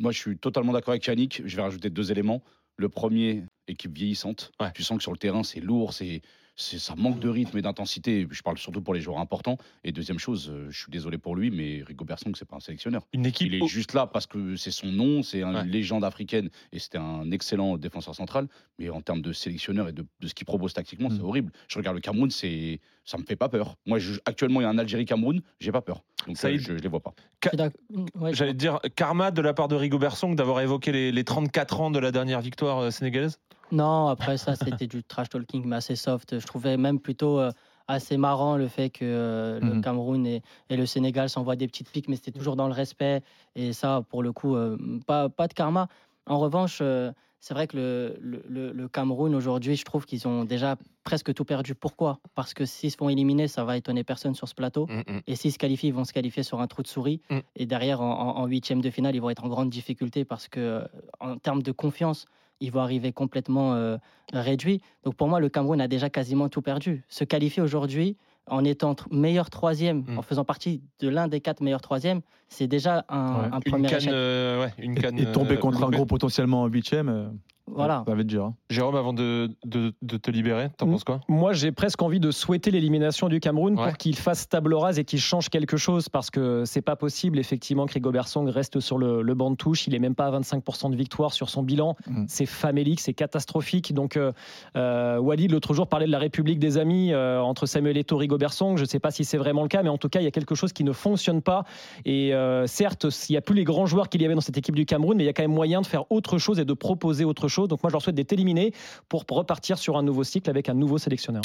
Moi, 0.00 0.12
je 0.12 0.18
suis 0.18 0.38
totalement 0.38 0.72
d'accord 0.72 0.92
avec 0.92 1.06
Yannick. 1.06 1.42
Je 1.44 1.56
vais 1.56 1.62
rajouter 1.62 1.90
deux 1.90 2.10
éléments. 2.10 2.42
Le 2.76 2.88
premier, 2.88 3.44
équipe 3.68 3.94
vieillissante. 3.94 4.50
Ouais. 4.58 4.72
Tu 4.74 4.82
sens 4.82 4.96
que 4.96 5.02
sur 5.02 5.12
le 5.12 5.18
terrain, 5.18 5.42
c'est 5.42 5.60
lourd, 5.60 5.92
c'est, 5.92 6.06
c'est- 6.06 6.22
ça 6.56 6.94
manque 6.96 7.20
de 7.20 7.28
rythme 7.28 7.56
et 7.58 7.62
d'intensité. 7.62 8.26
Je 8.30 8.42
parle 8.42 8.58
surtout 8.58 8.82
pour 8.82 8.92
les 8.94 9.00
joueurs 9.00 9.18
importants. 9.18 9.56
Et 9.84 9.92
deuxième 9.92 10.18
chose, 10.18 10.50
euh, 10.50 10.66
je 10.70 10.78
suis 10.82 10.90
désolé 10.90 11.16
pour 11.16 11.34
lui, 11.34 11.50
mais 11.50 11.82
Rigo 11.86 12.04
Bersong, 12.04 12.34
c'est 12.36 12.44
pas 12.46 12.56
un 12.56 12.60
sélectionneur. 12.60 13.02
Une 13.12 13.24
équipe. 13.26 13.46
Il 13.52 13.62
est 13.62 13.66
juste 13.66 13.94
là 13.94 14.06
parce 14.06 14.26
que 14.26 14.56
c'est 14.56 14.70
son 14.70 14.88
nom, 14.88 15.22
c'est 15.22 15.42
une 15.42 15.54
Ouais. 15.56 15.64
légende 15.64 16.04
africaine 16.04 16.50
et 16.72 16.78
c'était 16.78 16.98
un 16.98 17.30
excellent 17.30 17.76
défenseur 17.78 18.14
central. 18.14 18.46
Mais 18.78 18.90
en 18.90 19.00
termes 19.00 19.22
de 19.22 19.32
sélectionneur 19.32 19.88
et 19.88 19.92
de, 19.92 20.04
de 20.20 20.26
ce 20.28 20.34
qu'il 20.34 20.46
propose 20.46 20.74
tactiquement, 20.74 21.08
c'est 21.10 21.18
Mm. 21.20 21.24
horrible. 21.24 21.52
Je 21.68 21.78
regarde 21.78 21.96
le 21.96 22.00
Cameroun, 22.02 22.30
c'est, 22.30 22.80
ça 23.04 23.16
me 23.18 23.24
fait 23.24 23.36
pas 23.36 23.48
peur. 23.48 23.76
Moi, 23.86 23.98
je- 23.98 24.20
actuellement, 24.26 24.60
il 24.60 24.64
y 24.64 24.66
a 24.66 24.70
un 24.70 24.78
Algérie-Cameroun, 24.78 25.40
j'ai 25.60 25.72
pas 25.72 25.82
peur. 25.82 26.02
Donc, 26.26 26.36
Saïd. 26.36 26.60
euh, 26.60 26.62
je, 26.74 26.76
je 26.78 26.82
les 26.82 26.88
vois 26.88 27.00
pas. 27.00 27.14
Suis 27.48 27.56
d'ac- 27.56 27.74
ouais, 28.16 28.34
J'allais 28.34 28.52
te 28.52 28.58
dire, 28.58 28.78
karma 28.96 29.30
de 29.30 29.40
la 29.40 29.54
part 29.54 29.68
de 29.68 29.74
Rigo 29.76 29.98
Bersong 29.98 30.34
d'avoir 30.36 30.60
évoqué 30.60 30.92
les, 30.92 31.10
les 31.12 31.24
34 31.24 31.80
ans 31.80 31.90
de 31.90 31.98
la 31.98 32.12
dernière 32.12 32.40
victoire 32.42 32.78
euh, 32.80 32.90
sénégalaise? 32.90 33.38
Non, 33.72 34.08
après 34.08 34.36
ça, 34.36 34.56
c'était 34.56 34.86
du 34.86 35.02
trash 35.04 35.28
talking, 35.28 35.64
mais 35.66 35.76
assez 35.76 35.96
soft. 35.96 36.38
Je 36.38 36.46
trouvais 36.46 36.76
même 36.76 36.98
plutôt 37.00 37.38
euh, 37.38 37.50
assez 37.88 38.16
marrant 38.16 38.56
le 38.56 38.68
fait 38.68 38.90
que 38.90 39.04
euh, 39.04 39.60
le 39.60 39.74
Mhm. 39.74 39.80
Cameroun 39.82 40.26
et, 40.26 40.42
et 40.68 40.76
le 40.76 40.86
Sénégal 40.86 41.28
s'envoient 41.28 41.56
des 41.56 41.66
petites 41.66 41.90
piques, 41.90 42.08
mais 42.08 42.16
c'était 42.16 42.32
toujours 42.32 42.56
dans 42.56 42.66
le 42.66 42.72
respect. 42.74 43.22
Et 43.56 43.72
ça, 43.72 44.02
pour 44.08 44.22
le 44.22 44.32
coup, 44.32 44.56
euh, 44.56 44.76
pas, 45.06 45.28
pas 45.28 45.48
de 45.48 45.54
karma. 45.54 45.88
En 46.26 46.38
revanche, 46.38 46.78
euh, 46.82 47.12
c'est 47.40 47.54
vrai 47.54 47.66
que 47.66 47.76
le, 47.76 48.16
le- 48.20 48.44
le- 48.48 48.72
le 48.72 48.88
Cameroun, 48.88 49.34
aujourd'hui, 49.34 49.74
je 49.74 49.84
trouve 49.84 50.04
qu'ils 50.04 50.28
ont 50.28 50.44
déjà 50.44 50.76
presque 51.04 51.32
tout 51.32 51.44
perdu. 51.46 51.74
Pourquoi? 51.74 52.18
Parce 52.34 52.52
que 52.52 52.66
s'ils 52.66 52.90
se 52.90 52.96
font 52.98 53.08
éliminer, 53.08 53.48
ça 53.48 53.64
va 53.64 53.76
étonner 53.78 54.04
personne 54.04 54.34
sur 54.34 54.46
ce 54.46 54.54
plateau. 54.54 54.86
Mm, 54.88 54.98
mm. 55.14 55.20
Et 55.26 55.36
s'ils 55.36 55.50
se 55.52 55.58
qualifient, 55.58 55.88
ils 55.88 55.94
vont 55.94 56.04
se 56.04 56.12
qualifier 56.12 56.42
sur 56.42 56.60
un 56.60 56.66
trou 56.66 56.82
de 56.82 56.86
souris. 56.88 57.22
Mm. 57.30 57.38
Et 57.56 57.66
derrière, 57.66 58.02
en- 58.02 58.44
huitième 58.46 58.82
de 58.82 58.90
finale, 58.90 59.14
ils 59.16 59.20
vont 59.22 59.30
être 59.30 59.42
en 59.44 59.48
grande 59.48 59.70
difficulté 59.70 60.24
parce 60.26 60.48
que, 60.48 60.86
en 61.18 61.38
termes 61.38 61.62
de 61.62 61.72
confiance, 61.72 62.26
ils 62.60 62.70
vont 62.70 62.80
arriver 62.80 63.12
complètement 63.12 63.74
euh, 63.74 63.96
réduits. 64.32 64.80
Donc 65.04 65.14
pour 65.16 65.28
moi, 65.28 65.40
le 65.40 65.48
Cameroun 65.48 65.80
a 65.80 65.88
déjà 65.88 66.10
quasiment 66.10 66.48
tout 66.48 66.62
perdu. 66.62 67.04
Se 67.08 67.24
qualifier 67.24 67.62
aujourd'hui 67.62 68.16
en 68.46 68.64
étant 68.64 68.96
meilleur 69.10 69.50
troisième, 69.50 70.04
Mm. 70.06 70.18
en 70.18 70.22
faisant 70.22 70.44
partie 70.44 70.82
de 71.00 71.08
l'un 71.08 71.28
des 71.28 71.40
quatre 71.40 71.60
meilleurs 71.62 71.80
troisièmes, 71.82 72.20
c'est 72.50 72.66
déjà 72.66 73.04
un, 73.08 73.34
Ouais. 73.40 73.48
un 73.52 73.56
Une 73.64 73.72
premier 73.72 73.88
canne, 73.88 73.98
échec. 74.00 74.12
euh, 74.12 74.60
ouais, 74.64 74.72
une 74.78 74.94
canne. 74.96 75.18
Et 75.18 75.32
tomber 75.32 75.54
euh, 75.54 75.58
contre 75.58 75.82
un 75.84 75.90
gros 75.90 76.04
potentiellement 76.06 76.62
en 76.62 76.66
huitième, 76.66 77.08
euh, 77.08 77.28
Voilà. 77.66 78.02
ça 78.06 78.14
va 78.14 78.20
être 78.20 78.26
dur. 78.26 78.44
hein. 78.46 78.54
Jérôme, 78.68 78.96
avant 78.96 79.12
de, 79.12 79.50
de, 79.64 79.92
de 80.02 80.16
te 80.16 80.30
libérer, 80.30 80.70
t'en 80.76 80.86
penses 80.88 81.04
quoi? 81.04 81.20
Moi, 81.28 81.52
j'ai 81.52 81.70
presque 81.72 82.02
envie 82.02 82.18
de 82.20 82.30
souhaiter 82.32 82.70
l'élimination 82.72 83.28
du 83.28 83.38
Cameroun 83.40 83.76
Ouais. 83.78 83.84
pour 83.88 83.96
qu'il 83.96 84.16
fasse 84.16 84.48
table 84.48 84.74
rase 84.74 84.98
et 84.98 85.04
qu'il 85.04 85.20
change 85.20 85.48
quelque 85.48 85.76
chose 85.76 86.08
parce 86.08 86.30
que 86.30 86.64
c'est 86.66 86.82
pas 86.82 86.96
possible, 86.96 87.38
effectivement, 87.38 87.86
que 87.86 87.92
Rigobert 87.94 88.26
Song 88.28 88.48
reste 88.48 88.80
sur 88.80 88.98
le, 88.98 89.22
le 89.22 89.34
banc 89.34 89.50
de 89.52 89.56
touche. 89.56 89.86
Il 89.86 89.94
est 89.94 89.98
même 90.00 90.14
pas 90.16 90.26
à 90.26 90.40
25% 90.40 90.90
de 90.90 90.96
victoire 90.96 91.32
sur 91.32 91.48
son 91.48 91.62
bilan. 91.62 91.96
Mm. 92.08 92.24
C'est 92.28 92.46
famélique, 92.46 93.00
c'est 93.00 93.14
catastrophique. 93.14 93.92
Donc, 93.94 94.16
euh, 94.16 94.32
euh, 94.76 95.18
Walid, 95.18 95.50
l'autre 95.52 95.72
jour, 95.74 95.86
parlait 95.88 96.06
de 96.06 96.12
la 96.12 96.18
République 96.18 96.58
des 96.58 96.76
Amis 96.78 97.12
euh, 97.12 97.40
entre 97.40 97.66
Samuel 97.66 97.96
Eto'o 97.96 98.18
et 98.18 98.20
Rigobert 98.22 98.52
Song. 98.52 98.76
Je 98.78 98.84
sais 98.84 99.00
pas 99.00 99.10
si 99.12 99.24
c'est 99.24 99.38
vraiment 99.38 99.62
le 99.62 99.68
cas, 99.68 99.82
mais 99.84 99.88
en 99.90 99.98
tout 99.98 100.08
cas, 100.08 100.20
il 100.20 100.24
y 100.24 100.28
a 100.28 100.32
quelque 100.32 100.54
chose 100.56 100.72
qui 100.72 100.82
ne 100.84 100.92
fonctionne 100.92 101.42
pas. 101.42 101.64
Et 102.04 102.30
euh, 102.40 102.66
certes, 102.66 103.06
il 103.28 103.32
n'y 103.32 103.36
a 103.36 103.40
plus 103.40 103.54
les 103.54 103.64
grands 103.64 103.86
joueurs 103.86 104.08
qu'il 104.08 104.22
y 104.22 104.24
avait 104.24 104.34
dans 104.34 104.40
cette 104.40 104.56
équipe 104.58 104.74
du 104.74 104.86
Cameroun, 104.86 105.16
mais 105.16 105.24
il 105.24 105.26
y 105.26 105.30
a 105.30 105.32
quand 105.32 105.42
même 105.42 105.52
moyen 105.52 105.80
de 105.80 105.86
faire 105.86 106.10
autre 106.10 106.38
chose 106.38 106.58
et 106.58 106.64
de 106.64 106.72
proposer 106.72 107.24
autre 107.24 107.48
chose. 107.48 107.68
Donc, 107.68 107.82
moi, 107.82 107.90
je 107.90 107.94
leur 107.94 108.02
souhaite 108.02 108.16
d'être 108.16 108.32
éliminés 108.32 108.72
pour 109.08 109.24
repartir 109.28 109.78
sur 109.78 109.96
un 109.96 110.02
nouveau 110.02 110.24
cycle 110.24 110.48
avec 110.50 110.68
un 110.68 110.74
nouveau 110.74 110.98
sélectionneur. 110.98 111.42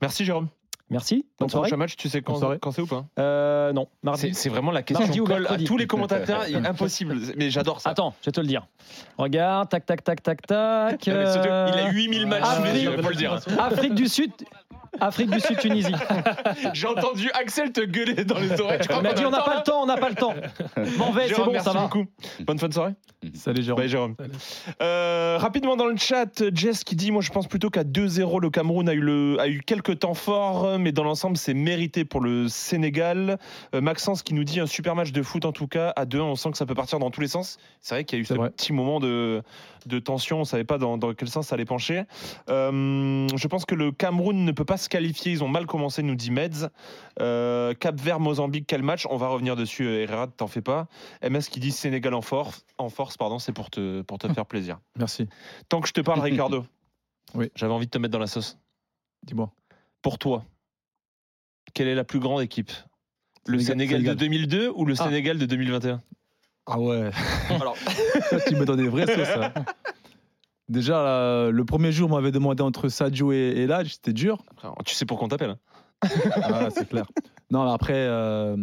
Merci 0.00 0.24
Jérôme. 0.24 0.48
Merci. 0.90 1.24
Ton 1.38 1.44
Bonne 1.46 1.48
soirée. 1.48 1.68
prochain 1.68 1.76
match, 1.78 1.96
tu 1.96 2.10
sais 2.10 2.20
quand, 2.20 2.38
quand 2.60 2.70
c'est 2.70 2.82
ou 2.82 2.86
pas? 2.86 3.06
Euh, 3.18 3.72
non, 3.72 3.88
C'est 3.90 4.04
mardi. 4.04 4.34
c'est 4.34 4.48
vraiment 4.50 4.70
la 4.70 4.82
question 4.82 5.06
Mardi 5.06 5.20
ou 5.20 5.24
colle 5.24 5.46
à 5.48 5.56
tous 5.56 5.78
les 5.78 5.86
commentateurs. 5.86 6.44
il 6.48 6.56
est 6.56 6.66
impossible. 6.66 7.16
Mais 7.36 7.48
j'adore 7.50 7.80
ça. 7.80 7.90
Attends, 7.90 8.14
je 8.20 8.26
vais 8.26 8.32
te 8.32 8.40
le 8.40 8.46
dire. 8.46 8.66
Regarde, 9.16 9.70
tac, 9.70 9.86
tac, 9.86 10.04
tac, 10.04 10.22
tac, 10.22 10.46
tac. 10.46 11.08
Euh, 11.08 11.70
il 11.72 11.78
a 11.80 11.90
8000 11.90 12.26
matchs 12.26 12.44
sous 12.44 12.62
les 12.64 12.68
Afrique. 12.68 12.82
yeux, 12.84 13.02
faut 13.02 13.08
le 13.08 13.16
dire. 13.16 13.40
Afrique 13.58 13.94
du 13.94 14.08
Sud. 14.08 14.30
Afrique 15.00 15.30
du 15.30 15.40
Sud, 15.40 15.58
Tunisie. 15.58 15.94
J'ai 16.72 16.86
entendu 16.86 17.30
Axel 17.34 17.72
te 17.72 17.80
gueuler 17.80 18.24
dans 18.24 18.38
les 18.38 18.60
oreilles. 18.60 18.80
Tu 18.80 18.88
crois 18.88 19.00
On 19.02 19.04
a 19.04 19.10
qu'on 19.10 19.14
dit 19.14 19.24
on 19.26 19.30
n'a 19.30 19.42
pas 19.42 19.56
le 19.56 19.62
temps, 19.62 19.82
on 19.82 19.86
n'a 19.86 19.96
pas 19.96 20.08
le 20.08 20.14
temps. 20.14 20.34
M'en 20.98 21.12
vais, 21.12 21.22
c'est 21.22 21.28
Jérôme, 21.28 21.46
bon, 21.46 21.52
merci 21.52 21.66
ça 21.66 21.72
va. 21.72 21.82
beaucoup. 21.82 22.04
Bonne 22.40 22.58
fin 22.58 22.68
de 22.68 22.74
soirée. 22.74 22.92
Salut 23.34 23.62
Jérôme. 23.62 23.80
Bye 23.80 23.88
Jérôme. 23.88 24.14
Euh, 24.80 25.36
rapidement 25.40 25.76
dans 25.76 25.86
le 25.86 25.96
chat, 25.96 26.42
Jess 26.54 26.84
qui 26.84 26.94
dit 26.94 27.10
Moi 27.10 27.20
je 27.20 27.30
pense 27.30 27.48
plutôt 27.48 27.68
qu'à 27.68 27.82
2-0, 27.82 28.40
le 28.40 28.50
Cameroun 28.50 28.88
a 28.88 28.94
eu, 28.94 29.00
le, 29.00 29.36
a 29.40 29.48
eu 29.48 29.60
quelques 29.60 29.98
temps 29.98 30.14
forts, 30.14 30.78
mais 30.78 30.92
dans 30.92 31.04
l'ensemble 31.04 31.36
c'est 31.36 31.54
mérité 31.54 32.04
pour 32.04 32.20
le 32.20 32.48
Sénégal. 32.48 33.38
Euh, 33.74 33.80
Maxence 33.80 34.22
qui 34.22 34.34
nous 34.34 34.44
dit 34.44 34.60
Un 34.60 34.66
super 34.66 34.94
match 34.94 35.12
de 35.12 35.22
foot 35.22 35.44
en 35.44 35.52
tout 35.52 35.66
cas. 35.66 35.92
À 35.96 36.06
2 36.06 36.20
on 36.20 36.36
sent 36.36 36.52
que 36.52 36.58
ça 36.58 36.66
peut 36.66 36.74
partir 36.74 36.98
dans 36.98 37.10
tous 37.10 37.20
les 37.20 37.28
sens. 37.28 37.58
C'est 37.80 37.96
vrai 37.96 38.04
qu'il 38.04 38.18
y 38.18 38.20
a 38.20 38.22
eu 38.22 38.24
ce 38.24 38.34
vrai. 38.34 38.50
petit 38.50 38.72
moment 38.72 39.00
de, 39.00 39.42
de 39.86 39.98
tension, 39.98 40.36
on 40.38 40.40
ne 40.40 40.44
savait 40.44 40.64
pas 40.64 40.78
dans, 40.78 40.96
dans 40.96 41.12
quel 41.14 41.28
sens 41.28 41.48
ça 41.48 41.54
allait 41.54 41.64
pencher. 41.64 42.04
Euh, 42.48 43.26
je 43.34 43.48
pense 43.48 43.64
que 43.64 43.74
le 43.74 43.92
Cameroun 43.92 44.44
ne 44.44 44.52
peut 44.52 44.64
pas 44.64 44.76
se 44.76 44.88
qualifier, 44.88 45.32
ils 45.32 45.44
ont 45.44 45.48
mal 45.48 45.66
commencé, 45.66 46.02
nous 46.02 46.14
dit 46.14 46.30
Meds. 46.30 46.70
Euh, 47.20 47.74
Cap 47.74 48.00
Vert, 48.00 48.20
Mozambique, 48.20 48.64
quel 48.66 48.82
match? 48.82 49.06
On 49.10 49.16
va 49.16 49.28
revenir 49.28 49.56
dessus, 49.56 49.88
Herrera, 49.88 50.26
t'en 50.28 50.46
fais 50.46 50.62
pas. 50.62 50.86
MS 51.22 51.48
qui 51.50 51.60
dit 51.60 51.70
Sénégal 51.70 52.14
en 52.14 52.22
force, 52.22 52.64
en 52.78 52.88
force 52.88 53.16
pardon, 53.24 53.38
c'est 53.38 53.52
pour 53.52 53.70
te, 53.70 54.02
pour 54.02 54.18
te 54.18 54.28
faire 54.32 54.46
plaisir. 54.46 54.78
Merci. 54.98 55.28
Tant 55.68 55.80
que 55.80 55.88
je 55.88 55.92
te 55.94 56.00
parle, 56.02 56.20
Ricardo, 56.30 56.64
Oui. 57.34 57.50
j'avais 57.56 57.72
envie 57.72 57.86
de 57.86 57.90
te 57.90 57.98
mettre 57.98 58.12
dans 58.12 58.18
la 58.18 58.26
sauce. 58.26 58.58
Dis-moi. 59.26 59.50
Pour 60.02 60.18
toi, 60.18 60.44
quelle 61.72 61.88
est 61.88 61.94
la 61.94 62.04
plus 62.04 62.20
grande 62.20 62.42
équipe? 62.42 62.70
Le 63.46 63.58
Sénégal- 63.58 63.98
Sénégal, 63.98 64.16
de 64.16 64.20
Sénégal. 64.20 64.48
2002 64.48 64.72
ou 64.74 64.84
le 64.84 64.94
Ah. 64.98 65.04
Sénégal 65.04 65.38
de 65.38 65.46
2021 65.46 66.00
Ah 66.66 66.78
ouais. 66.78 67.10
Alors, 67.50 67.76
tu 68.46 68.54
me 68.56 68.64
donnes 68.66 68.78
des 68.78 68.88
vraies 68.88 69.06
sauces. 69.06 69.36
hein. 69.36 69.52
Déjà, 70.68 71.02
là, 71.02 71.50
le 71.50 71.64
premier 71.64 71.92
jour, 71.92 72.10
on 72.10 72.14
m'avait 72.14 72.30
demandé 72.32 72.62
entre 72.62 72.88
Sadio 72.88 73.32
et, 73.32 73.36
et 73.36 73.66
Lodge, 73.66 73.92
c'était 73.94 74.12
dur. 74.14 74.42
tu 74.86 74.94
sais 74.94 75.04
pourquoi 75.04 75.26
on 75.26 75.28
t'appelle 75.28 75.50
hein 75.50 76.08
Ah, 76.42 76.68
c'est 76.70 76.88
clair. 76.88 77.06
Non, 77.50 77.62
après, 77.70 77.92
euh, 77.94 78.56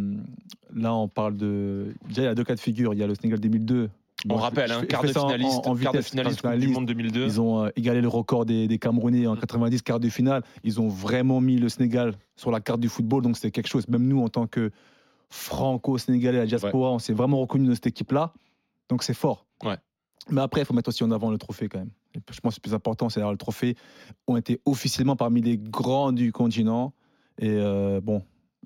là, 0.74 0.94
on 0.96 1.08
parle 1.08 1.38
de. 1.38 1.94
Déjà, 2.08 2.24
il 2.24 2.26
y 2.26 2.28
a 2.28 2.34
deux 2.36 2.44
cas 2.44 2.56
de 2.56 2.60
figure. 2.60 2.94
Il 2.96 3.00
y 3.00 3.04
a 3.04 3.08
le 3.08 3.14
Sénégal 3.16 3.40
2002. 3.40 3.90
On 4.26 4.30
Bon, 4.30 4.36
rappelle, 4.38 4.72
hein, 4.72 4.86
quart 4.88 5.02
de 5.04 5.18
en- 5.18 5.72
en 5.72 5.76
quart 5.76 5.94
de 5.94 6.02
finaliste 6.02 6.46
du. 6.46 6.68
Monde 6.68 6.86
2002. 6.86 7.26
Ils 7.26 7.42
ont 7.42 7.66
euh, 7.66 7.70
égalé 7.76 8.02
le 8.02 8.08
record 8.08 8.46
des, 8.46 8.68
des 8.68 8.78
Camerounais 8.78 9.26
en 9.26 9.36
90, 9.36 9.82
quart 9.82 10.00
de 10.00 10.10
finale. 10.10 10.44
Ils 10.64 10.80
ont 10.80 10.88
vraiment 10.88 11.42
mis 11.42 11.58
le 11.58 11.70
Sénégal 11.70 12.14
sur 12.36 12.52
la 12.52 12.60
carte 12.62 12.80
du 12.80 12.88
football. 12.90 13.24
Donc, 13.24 13.36
c'est 13.38 13.50
quelque 13.52 13.68
chose. 13.68 13.88
Même 13.88 14.08
nous, 14.08 14.22
en 14.22 14.30
tant 14.30 14.46
que 14.48 14.70
franco-sénégalais, 15.30 16.38
la 16.40 16.46
diaspora, 16.46 16.92
on 16.92 17.00
s'est 17.00 17.14
vraiment 17.14 17.40
reconnu 17.40 17.68
dans 17.68 17.74
cette 17.74 17.88
équipe-là. 17.88 18.34
Donc, 18.90 19.04
c'est 19.04 19.14
fort. 19.14 19.46
Ouais. 19.64 19.78
Mais 20.30 20.42
après, 20.42 20.62
il 20.62 20.66
faut 20.66 20.74
mettre 20.74 20.90
aussi 20.90 21.04
en 21.04 21.12
avant 21.12 21.32
le 21.32 21.38
trophée 21.38 21.68
quand 21.68 21.80
même. 21.80 21.90
Et 22.14 22.20
je 22.32 22.40
pense 22.42 22.56
que 22.56 22.60
le 22.60 22.70
plus 22.70 22.76
important, 22.76 23.10
c'est 23.10 23.20
d'avoir 23.20 23.32
le 23.32 23.38
trophée. 23.38 23.76
On 24.28 24.38
était 24.38 24.60
officiellement 24.66 25.16
parmi 25.16 25.42
les 25.42 25.58
grands 25.58 26.12
du 26.12 26.32
continent. 26.32 26.94
Et 27.40 27.50
euh, 27.50 28.02
bon, 28.02 28.22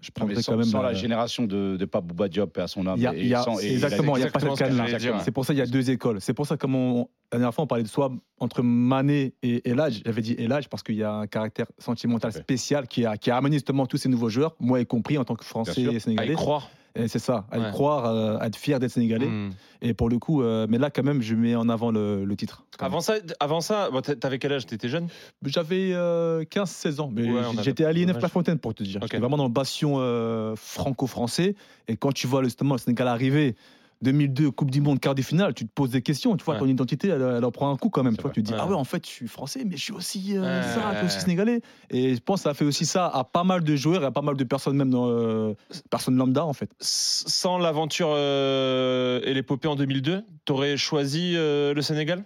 je 0.06 0.42
sans, 0.42 0.52
quand 0.52 0.58
même. 0.58 0.66
sans 0.68 0.82
la 0.82 0.90
euh, 0.90 0.94
génération 0.94 1.44
de, 1.46 1.78
de 1.78 1.86
Pape 1.86 2.06
Bouba 2.06 2.28
Diop 2.28 2.58
et 2.58 2.62
à 2.62 2.68
son 2.68 2.86
âme. 2.88 2.96
il 2.98 3.04
y 3.04 3.08
a, 3.08 3.14
et 3.16 3.20
il 3.22 3.28
y 3.28 3.34
a- 3.34 3.44
sans- 3.44 3.60
et 3.60 3.72
exactement, 3.74 4.16
il 4.18 4.22
n'y 4.22 4.26
a 4.28 4.32
pas 4.32 4.40
cette 4.40 4.56
canne-là. 4.58 5.20
C'est 5.24 5.32
pour 5.32 5.46
ça 5.46 5.54
qu'il 5.54 5.60
y 5.60 5.68
a 5.68 5.68
deux 5.68 5.90
écoles. 5.90 6.22
C'est 6.22 6.34
pour 6.34 6.46
ça, 6.48 6.58
comme 6.58 6.76
on, 6.76 7.08
la 7.32 7.40
dernière 7.40 7.54
fois, 7.54 7.64
on 7.64 7.68
parlait 7.68 7.84
de 7.84 7.88
soit 7.90 8.12
entre 8.40 8.62
Mané 8.62 9.34
et 9.44 9.68
Elage. 9.70 10.02
J'avais 10.06 10.22
dit 10.22 10.36
Elage 10.38 10.70
parce 10.70 10.84
qu'il 10.84 10.96
y 10.96 11.04
a 11.04 11.12
un 11.14 11.28
caractère 11.28 11.68
sentimental 11.80 12.32
spécial 12.32 12.88
qui 12.88 13.06
a, 13.06 13.18
qui 13.18 13.32
a 13.32 13.38
amené 13.38 13.56
justement 13.56 13.86
tous 13.86 13.98
ces 13.98 14.10
nouveaux 14.10 14.30
joueurs, 14.30 14.56
moi 14.60 14.80
y 14.80 14.86
compris 14.86 15.18
en 15.18 15.24
tant 15.26 15.36
que 15.36 15.46
Français 15.46 15.82
et 15.82 15.88
À 15.88 15.92
y 15.92 16.00
Sénégalais. 16.00 16.34
croire. 16.34 16.70
Et 16.98 17.08
c'est 17.10 17.20
ça, 17.20 17.46
à 17.52 17.58
y 17.58 17.62
Ouais. 17.62 17.72
croire, 17.72 18.06
euh, 18.06 18.38
à 18.40 18.48
être 18.48 18.56
fier 18.56 18.80
d'être 18.80 18.92
Sénégalais. 18.92 19.28
Hmm. 19.28 19.50
Et 19.82 19.94
pour 19.94 20.08
le 20.10 20.18
coup, 20.18 20.42
euh, 20.42 20.66
mais 20.70 20.78
là, 20.78 20.90
quand 20.90 21.04
même, 21.04 21.22
je 21.22 21.36
mets 21.36 21.54
en 21.56 21.68
avant 21.68 21.92
le, 21.92 22.24
le 22.24 22.36
titre. 22.38 22.64
Même. 22.80 22.86
Avant 22.88 23.02
ça, 23.02 23.16
avant 23.42 23.60
ça 23.62 23.90
bon, 23.92 24.02
t'avais 24.02 24.40
quel 24.40 24.54
âge? 24.54 24.66
T'étais 24.66 24.88
jeune? 24.88 25.08
J'avais 25.44 25.92
euh, 25.94 26.44
15-16 26.46 27.02
ans, 27.02 27.10
mais 27.14 27.30
Ouais, 27.30 27.42
j'étais 27.64 27.84
à 27.84 27.92
l'INF. 27.92 28.22
La 28.22 28.30
Fontaine 28.30 28.60
pour 28.60 28.74
te 28.74 28.84
dire. 28.84 29.00
J'étais 29.02 29.18
vraiment 29.18 29.38
dans 29.38 29.44
le 29.48 29.52
bastion 29.52 29.96
euh, 29.98 30.56
franco-français. 30.56 31.56
Et 31.88 31.98
quand 31.98 32.14
tu 32.14 32.28
vois 32.28 32.44
justement 32.44 32.76
le 32.76 32.80
Sénégal 32.80 33.08
arriver, 33.10 33.56
2002, 34.02 34.52
Coupe 34.52 34.72
du 34.72 34.82
Monde, 34.82 35.00
quart 35.00 35.16
de 35.16 35.22
finale, 35.22 35.54
tu 35.54 35.66
te 35.66 35.72
poses 35.74 35.92
des 35.92 36.02
questions. 36.02 36.36
Tu 36.38 36.44
vois, 36.44 36.56
Ouais. 36.56 36.60
ton 36.60 36.68
identité, 36.68 37.08
elle, 37.08 37.22
elle 37.22 37.46
en 37.46 37.52
prend 37.52 37.72
un 37.72 37.78
coup 37.78 37.90
quand 37.90 38.04
même. 38.04 38.16
Tu, 38.16 38.22
vois, 38.22 38.32
tu 38.32 38.42
te 38.44 38.48
dis, 38.48 38.54
Ouais. 38.54 38.60
ah 38.62 38.68
ouais, 38.68 38.76
en 38.76 38.84
fait, 38.84 39.06
je 39.06 39.12
suis 39.12 39.28
français, 39.28 39.64
mais 39.66 39.78
je 39.78 39.82
suis 39.84 39.94
aussi 39.94 40.38
euh, 40.38 40.62
ça, 40.62 40.92
je 40.94 40.98
suis 40.98 41.06
aussi 41.08 41.20
sénégalais. 41.22 41.62
Et 41.90 42.16
je 42.16 42.20
pense 42.20 42.42
que 42.42 42.44
ça 42.44 42.50
a 42.52 42.54
fait 42.54 42.66
aussi 42.66 42.86
ça 42.86 43.08
à 43.08 43.24
pas 43.24 43.44
mal 43.44 43.64
de 43.64 43.76
joueurs 43.76 44.04
et 44.04 44.06
à 44.06 44.12
pas 44.12 44.22
mal 44.22 44.36
de 44.36 44.44
personnes, 44.44 44.76
même 44.78 44.90
dans 44.92 45.10
euh, 45.10 45.54
personnes 45.90 46.18
lambda, 46.18 46.46
en 46.46 46.54
fait. 46.54 46.70
Sans 46.80 47.58
l'aventure 47.58 48.10
euh, 48.12 49.22
et 49.24 49.34
l'épopée 49.34 49.68
en 49.68 49.76
2002, 49.76 50.24
t'aurais 50.46 50.78
choisi 50.78 51.34
euh, 51.36 51.74
le 51.74 51.82
Sénégal? 51.82 52.24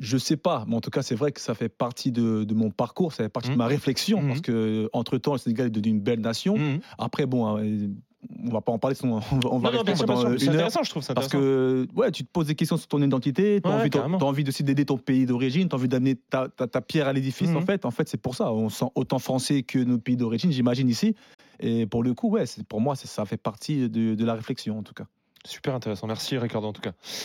Je 0.00 0.18
sais 0.18 0.36
pas, 0.36 0.64
mais 0.66 0.74
en 0.74 0.80
tout 0.80 0.90
cas, 0.90 1.02
c'est 1.02 1.14
vrai 1.14 1.30
que 1.30 1.40
ça 1.40 1.54
fait 1.54 1.68
partie 1.68 2.10
de, 2.10 2.42
de 2.42 2.54
mon 2.54 2.70
parcours, 2.70 3.12
ça 3.12 3.22
fait 3.22 3.28
partie 3.28 3.50
de 3.50 3.54
ma 3.54 3.66
réflexion, 3.68 4.20
Mhm. 4.22 4.28
parce 4.28 4.40
que 4.40 4.90
entre 4.92 5.18
temps, 5.18 5.34
le 5.34 5.38
Sénégal 5.38 5.68
est 5.68 5.70
devenu 5.70 5.90
une 5.90 6.00
belle 6.00 6.20
nation. 6.20 6.56
Mhm. 6.58 6.80
Après, 6.98 7.26
bon, 7.26 7.56
euh, 7.58 7.86
on 8.46 8.50
va 8.50 8.60
pas 8.60 8.72
en 8.72 8.78
parler, 8.78 8.94
sinon 8.96 9.16
on 9.16 9.18
va, 9.18 9.48
on 9.52 9.58
va 9.58 9.70
Non, 9.70 9.82
rester 9.82 10.04
pendant 10.06 10.20
sûr. 10.20 10.28
Une 10.30 10.48
heure. 10.48 10.54
intéressant, 10.54 10.82
je 10.82 10.90
trouve. 10.90 11.02
c'est 11.02 11.14
Parce 11.14 11.28
que 11.28 11.86
ouais, 11.94 12.10
tu 12.10 12.24
te 12.24 12.30
poses 12.30 12.46
des 12.46 12.54
questions 12.54 12.76
sur 12.76 12.86
ton 12.88 13.00
identité, 13.02 13.60
tu 13.62 13.68
as, 13.68 13.76
Ouais, 13.76 13.96
envie, 13.98 14.24
envie 14.24 14.44
aussi 14.48 14.62
d'aider 14.64 14.84
ton 14.84 14.98
pays 14.98 15.26
d'origine, 15.26 15.68
tu 15.68 15.74
as 15.74 15.78
envie 15.78 15.88
d'amener 15.88 16.16
ta, 16.16 16.48
ta- 16.48 16.66
ta 16.66 16.80
pierre 16.80 17.08
à 17.08 17.12
l'édifice. 17.12 17.50
Mhm. 17.50 17.56
En 17.56 17.62
fait, 17.62 17.84
en 17.84 17.90
fait 17.90 18.08
c'est 18.08 18.20
pour 18.20 18.34
ça. 18.34 18.52
On 18.52 18.68
sent 18.68 18.86
autant 18.94 19.18
français 19.18 19.62
que 19.62 19.78
nos 19.78 19.98
pays 19.98 20.16
d'origine, 20.16 20.50
j'imagine 20.52 20.88
ici. 20.88 21.14
Et 21.60 21.86
pour 21.86 22.02
le 22.02 22.14
coup, 22.14 22.30
ouais, 22.30 22.44
pour 22.68 22.80
moi, 22.80 22.96
ça 22.96 23.24
fait 23.24 23.36
partie 23.36 23.88
de, 23.88 24.14
de 24.14 24.24
la 24.24 24.34
réflexion 24.34 24.78
en 24.78 24.82
tout 24.82 24.94
cas. 24.94 25.04
Super 25.46 25.74
intéressant. 25.74 26.06
Merci 26.06 26.38
Ricardo 26.38 26.68
en 26.68 26.72
tout 26.72 26.80
cas. 26.80 26.92